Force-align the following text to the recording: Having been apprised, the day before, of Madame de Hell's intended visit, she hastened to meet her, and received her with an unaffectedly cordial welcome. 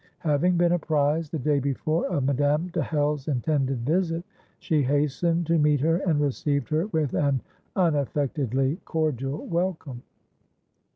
Having 0.25 0.57
been 0.57 0.71
apprised, 0.71 1.29
the 1.31 1.37
day 1.37 1.59
before, 1.59 2.07
of 2.07 2.23
Madame 2.23 2.69
de 2.69 2.81
Hell's 2.81 3.27
intended 3.27 3.81
visit, 3.85 4.23
she 4.57 4.81
hastened 4.81 5.45
to 5.45 5.59
meet 5.59 5.79
her, 5.81 5.97
and 5.97 6.19
received 6.19 6.69
her 6.69 6.87
with 6.87 7.13
an 7.13 7.39
unaffectedly 7.75 8.79
cordial 8.83 9.45
welcome. 9.45 10.01